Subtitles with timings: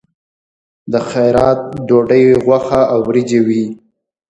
[0.91, 3.65] د خیرات ډوډۍ غوښه او وریجې وي.